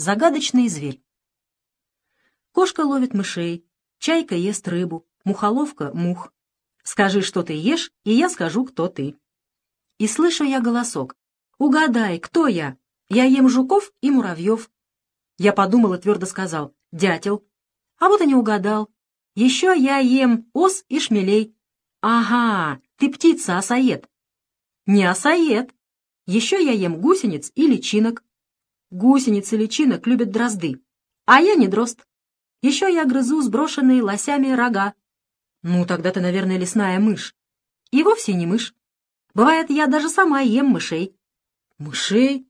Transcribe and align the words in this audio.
Загадочный 0.00 0.66
зверь. 0.68 1.02
Кошка 2.52 2.86
ловит 2.86 3.12
мышей, 3.12 3.66
чайка 3.98 4.34
ест 4.34 4.66
рыбу, 4.66 5.06
мухоловка— 5.24 5.90
мух. 5.94 6.32
Скажи, 6.82 7.20
что 7.20 7.42
ты 7.42 7.52
ешь, 7.52 7.92
и 8.04 8.12
я 8.14 8.30
скажу, 8.30 8.64
кто 8.64 8.88
ты. 8.88 9.18
И 9.98 10.06
слышу 10.06 10.44
я 10.44 10.62
голосок. 10.62 11.16
Угадай, 11.58 12.18
кто 12.18 12.46
я? 12.46 12.78
Я 13.10 13.24
ем 13.24 13.46
жуков 13.50 13.92
и 14.00 14.10
муравьев. 14.10 14.70
Я 15.36 15.52
подумал 15.52 15.92
и 15.92 16.00
твердо 16.00 16.24
сказал. 16.24 16.74
Дятел. 16.92 17.44
А 17.98 18.08
вот 18.08 18.22
и 18.22 18.26
не 18.26 18.34
угадал. 18.34 18.88
Еще 19.34 19.74
я 19.76 19.98
ем 19.98 20.48
ос 20.54 20.82
и 20.88 20.98
шмелей. 20.98 21.54
Ага, 22.00 22.80
ты 22.96 23.12
птица, 23.12 23.58
осаед. 23.58 24.08
Не 24.86 25.04
осаед. 25.04 25.74
Еще 26.24 26.56
я 26.64 26.72
ем 26.72 27.02
гусениц 27.02 27.52
и 27.54 27.66
личинок. 27.66 28.24
Гусениц 28.90 29.52
и 29.52 29.56
личинок 29.56 30.06
любят 30.06 30.30
дрозды. 30.30 30.82
А 31.24 31.40
я 31.40 31.54
не 31.54 31.68
дрозд. 31.68 32.06
Еще 32.62 32.92
я 32.92 33.04
грызу 33.04 33.40
сброшенные 33.40 34.02
лосями 34.02 34.52
рога. 34.52 34.94
Ну, 35.62 35.86
тогда 35.86 36.10
ты, 36.10 36.20
наверное, 36.20 36.58
лесная 36.58 36.98
мышь. 36.98 37.34
И 37.90 38.02
вовсе 38.02 38.34
не 38.34 38.46
мышь. 38.46 38.74
Бывает, 39.32 39.70
я 39.70 39.86
даже 39.86 40.08
сама 40.08 40.40
ем 40.40 40.66
мышей. 40.66 41.16
Мышей? 41.78 42.48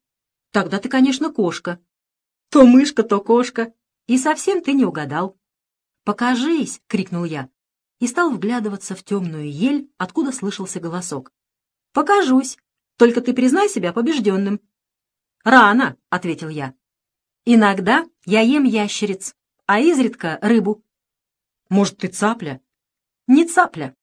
Тогда 0.51 0.79
ты, 0.79 0.89
конечно, 0.89 1.31
кошка. 1.31 1.79
То 2.49 2.67
мышка, 2.67 3.03
то 3.03 3.21
кошка. 3.21 3.73
И 4.07 4.17
совсем 4.19 4.63
ты 4.63 4.73
не 4.73 4.85
угадал. 4.85 5.37
«Покажись!»— 6.05 6.81
крикнул 6.87 7.25
я. 7.25 7.51
И 7.99 8.07
стал 8.07 8.31
вглядываться 8.31 8.95
в 8.95 9.05
темную 9.05 9.53
ель, 9.53 9.91
откуда 9.99 10.33
слышался 10.33 10.81
голосок. 10.81 11.33
«Покажусь! 11.93 12.57
Только 12.97 13.21
ты 13.21 13.35
признай 13.35 13.69
себя 13.69 13.93
побежденным!» 13.93 14.61
«Рано!»— 15.45 15.97
ответил 16.11 16.49
я. 16.49 16.75
«Иногда 17.45 18.07
я 18.27 18.41
ем 18.41 18.65
ящериц, 18.65 19.35
а 19.67 19.81
изредка 19.81 20.39
рыбу». 20.43 20.85
«Может, 21.69 21.99
ты 21.99 22.09
цапля?» 22.09 22.61
«Не 23.27 23.47
цапля. 23.47 23.97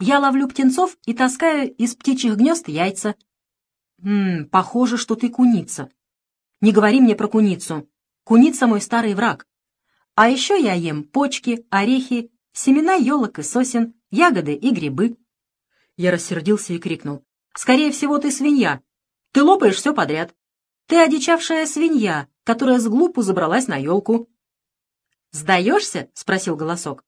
Я 0.00 0.18
ловлю 0.18 0.48
птенцов 0.48 0.98
и 1.06 1.14
таскаю 1.14 1.72
из 1.74 1.94
птичьих 1.94 2.36
гнезд 2.36 2.68
яйца». 2.68 3.14
«Ммм, 3.98 4.48
похоже, 4.50 4.98
что 4.98 5.14
ты 5.14 5.30
куница». 5.30 5.90
«Не 6.60 6.72
говори 6.72 7.00
мне 7.00 7.14
про 7.14 7.28
куницу. 7.28 7.88
Куница 8.24 8.66
мой 8.66 8.80
старый 8.80 9.14
враг. 9.14 9.46
А 10.14 10.28
еще 10.28 10.60
я 10.60 10.74
ем 10.74 11.04
почки, 11.04 11.66
орехи, 11.70 12.30
семена 12.52 12.94
елок 12.94 13.38
и 13.38 13.42
сосен, 13.42 13.94
ягоды 14.10 14.54
и 14.54 14.70
грибы». 14.70 15.16
Я 15.96 16.10
рассердился 16.10 16.74
и 16.74 16.78
крикнул. 16.78 17.24
«Скорее 17.54 17.90
всего, 17.92 18.18
ты 18.18 18.30
свинья. 18.30 18.82
Ты 19.32 19.42
лопаешь 19.42 19.76
все 19.76 19.94
подряд. 19.94 20.34
Ты 20.86 20.98
одичавшая 20.98 21.66
свинья, 21.66 22.28
которая 22.44 22.78
с 22.78 22.86
глупу 22.86 23.22
забралась 23.22 23.68
на 23.68 23.76
елку». 23.76 24.28
«Сдаешься?»— 25.30 26.10
спросил 26.14 26.56
голосок. 26.56 27.04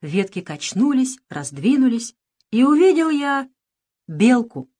Ветки 0.00 0.40
качнулись, 0.40 1.18
раздвинулись, 1.28 2.14
и 2.50 2.62
увидел 2.62 3.10
я 3.10 3.48
белку. 4.06 4.70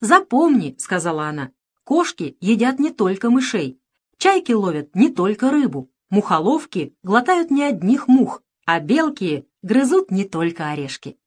«Запомни»,— 0.00 0.76
сказала 0.78 1.26
она,— 1.26 1.52
«кошки 1.84 2.36
едят 2.40 2.78
не 2.78 2.90
только 2.90 3.30
мышей, 3.30 3.80
чайки 4.16 4.52
ловят 4.52 4.94
не 4.94 5.08
только 5.08 5.50
рыбу, 5.50 5.90
мухоловки 6.10 6.96
глотают 7.02 7.50
не 7.50 7.64
одних 7.64 8.06
мух, 8.06 8.42
а 8.64 8.80
белки 8.80 9.48
грызут 9.62 10.10
не 10.10 10.24
только 10.24 10.70
орешки». 10.70 11.18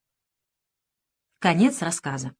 Конец 1.39 1.81
рассказа. 1.81 2.35